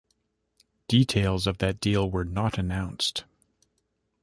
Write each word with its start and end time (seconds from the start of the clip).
Details 0.87 1.45
of 1.45 1.59
that 1.59 1.79
deal 1.79 2.09
were 2.09 2.25
not 2.25 2.57
announced. 2.57 3.23